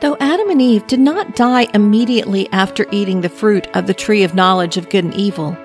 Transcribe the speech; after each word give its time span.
Though 0.00 0.16
Adam 0.20 0.50
and 0.50 0.60
Eve 0.60 0.86
did 0.86 1.00
not 1.00 1.36
die 1.36 1.68
immediately 1.72 2.52
after 2.52 2.86
eating 2.92 3.22
the 3.22 3.30
fruit 3.30 3.66
of 3.74 3.86
the 3.86 3.94
tree 3.94 4.24
of 4.24 4.34
knowledge 4.34 4.76
of 4.76 4.90
good 4.90 5.04
and 5.04 5.14
evil, 5.14 5.56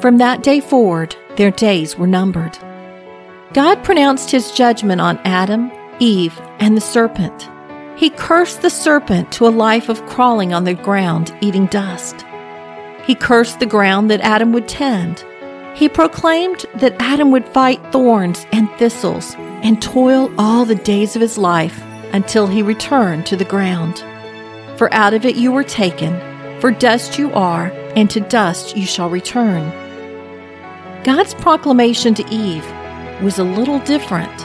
from 0.00 0.18
that 0.18 0.44
day 0.44 0.60
forward 0.60 1.16
their 1.36 1.50
days 1.50 1.98
were 1.98 2.06
numbered. 2.06 2.56
God 3.52 3.82
pronounced 3.82 4.30
his 4.30 4.52
judgment 4.52 5.00
on 5.00 5.18
Adam, 5.24 5.72
Eve, 5.98 6.40
and 6.60 6.76
the 6.76 6.80
serpent. 6.80 7.50
He 7.96 8.10
cursed 8.10 8.62
the 8.62 8.70
serpent 8.70 9.32
to 9.32 9.46
a 9.46 9.48
life 9.48 9.88
of 9.88 10.06
crawling 10.06 10.52
on 10.52 10.64
the 10.64 10.74
ground, 10.74 11.36
eating 11.40 11.66
dust. 11.66 12.24
He 13.04 13.16
cursed 13.16 13.58
the 13.58 13.66
ground 13.66 14.08
that 14.10 14.20
Adam 14.20 14.52
would 14.52 14.68
tend. 14.68 15.24
He 15.74 15.88
proclaimed 15.88 16.64
that 16.76 16.94
Adam 17.00 17.32
would 17.32 17.48
fight 17.48 17.80
thorns 17.90 18.46
and 18.52 18.70
thistles 18.78 19.34
and 19.38 19.82
toil 19.82 20.32
all 20.38 20.64
the 20.64 20.76
days 20.76 21.16
of 21.16 21.22
his 21.22 21.38
life 21.38 21.82
until 22.14 22.46
he 22.46 22.62
returned 22.62 23.26
to 23.26 23.36
the 23.36 23.44
ground. 23.44 23.98
For 24.78 24.92
out 24.94 25.14
of 25.14 25.26
it 25.26 25.36
you 25.36 25.52
were 25.52 25.64
taken, 25.64 26.18
for 26.60 26.70
dust 26.70 27.18
you 27.18 27.32
are, 27.32 27.66
and 27.96 28.08
to 28.10 28.20
dust 28.20 28.76
you 28.76 28.86
shall 28.86 29.10
return. 29.10 29.70
God's 31.02 31.34
proclamation 31.34 32.14
to 32.14 32.24
Eve 32.30 32.64
was 33.20 33.38
a 33.38 33.44
little 33.44 33.80
different. 33.80 34.38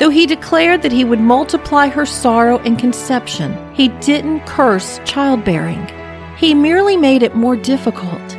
Though 0.00 0.10
he 0.10 0.26
declared 0.26 0.82
that 0.82 0.92
he 0.92 1.04
would 1.04 1.20
multiply 1.20 1.88
her 1.88 2.04
sorrow 2.04 2.58
and 2.58 2.78
conception, 2.78 3.56
he 3.74 3.88
didn't 4.00 4.46
curse 4.46 5.00
childbearing. 5.04 5.86
He 6.36 6.54
merely 6.54 6.96
made 6.96 7.22
it 7.22 7.36
more 7.36 7.56
difficult. 7.56 8.32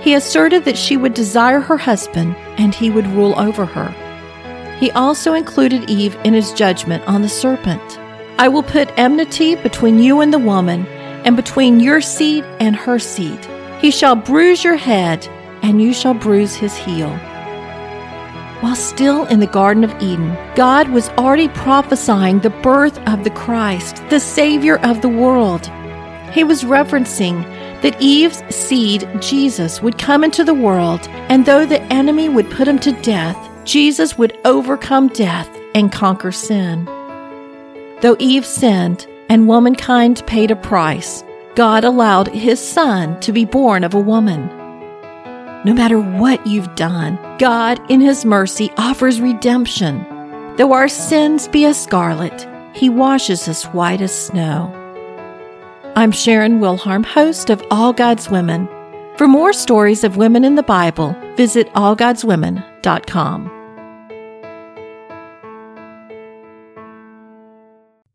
He 0.00 0.14
asserted 0.14 0.64
that 0.64 0.78
she 0.78 0.96
would 0.96 1.14
desire 1.14 1.60
her 1.60 1.76
husband 1.76 2.34
and 2.58 2.74
he 2.74 2.90
would 2.90 3.06
rule 3.08 3.38
over 3.38 3.64
her. 3.64 3.94
He 4.78 4.90
also 4.90 5.34
included 5.34 5.88
Eve 5.88 6.16
in 6.24 6.34
his 6.34 6.52
judgment 6.52 7.02
on 7.06 7.22
the 7.22 7.28
serpent. 7.28 7.98
I 8.38 8.48
will 8.48 8.62
put 8.62 8.92
enmity 8.98 9.54
between 9.54 9.98
you 9.98 10.20
and 10.20 10.32
the 10.32 10.38
woman, 10.38 10.86
and 11.24 11.34
between 11.34 11.80
your 11.80 12.00
seed 12.00 12.44
and 12.60 12.76
her 12.76 12.98
seed. 12.98 13.38
He 13.80 13.90
shall 13.90 14.14
bruise 14.14 14.62
your 14.62 14.76
head, 14.76 15.26
and 15.62 15.82
you 15.82 15.94
shall 15.94 16.14
bruise 16.14 16.54
his 16.54 16.76
heel. 16.76 17.10
While 18.60 18.76
still 18.76 19.26
in 19.26 19.40
the 19.40 19.46
Garden 19.46 19.84
of 19.84 19.94
Eden, 20.02 20.36
God 20.54 20.88
was 20.90 21.08
already 21.10 21.48
prophesying 21.48 22.40
the 22.40 22.50
birth 22.50 22.98
of 23.08 23.24
the 23.24 23.30
Christ, 23.30 24.02
the 24.08 24.20
Savior 24.20 24.76
of 24.78 25.02
the 25.02 25.08
world. 25.08 25.66
He 26.32 26.44
was 26.44 26.64
referencing 26.64 27.42
that 27.82 28.00
Eve's 28.00 28.42
seed, 28.54 29.08
Jesus, 29.20 29.82
would 29.82 29.98
come 29.98 30.24
into 30.24 30.44
the 30.44 30.54
world, 30.54 31.06
and 31.28 31.44
though 31.44 31.66
the 31.66 31.82
enemy 31.84 32.28
would 32.28 32.50
put 32.50 32.68
him 32.68 32.78
to 32.80 32.92
death, 33.02 33.36
Jesus 33.66 34.16
would 34.16 34.38
overcome 34.44 35.08
death 35.08 35.50
and 35.74 35.90
conquer 35.90 36.30
sin. 36.30 36.84
Though 38.00 38.16
Eve 38.20 38.46
sinned 38.46 39.08
and 39.28 39.48
womankind 39.48 40.22
paid 40.26 40.52
a 40.52 40.56
price, 40.56 41.24
God 41.56 41.82
allowed 41.82 42.28
his 42.28 42.60
son 42.60 43.18
to 43.20 43.32
be 43.32 43.44
born 43.44 43.82
of 43.82 43.92
a 43.92 44.00
woman. 44.00 44.46
No 45.64 45.74
matter 45.74 45.98
what 45.98 46.46
you've 46.46 46.72
done, 46.76 47.18
God, 47.38 47.80
in 47.90 48.00
his 48.00 48.24
mercy, 48.24 48.70
offers 48.76 49.20
redemption. 49.20 50.06
Though 50.56 50.72
our 50.72 50.86
sins 50.88 51.48
be 51.48 51.64
as 51.64 51.82
scarlet, 51.82 52.46
he 52.72 52.88
washes 52.88 53.48
us 53.48 53.64
white 53.64 54.00
as 54.00 54.14
snow. 54.14 54.72
I'm 55.96 56.12
Sharon 56.12 56.60
Wilharm, 56.60 57.04
host 57.04 57.50
of 57.50 57.64
All 57.72 57.92
God's 57.92 58.30
Women. 58.30 58.68
For 59.16 59.26
more 59.26 59.52
stories 59.52 60.04
of 60.04 60.18
women 60.18 60.44
in 60.44 60.54
the 60.54 60.62
Bible, 60.62 61.16
visit 61.36 61.72
allgodswomen.com. 61.72 63.55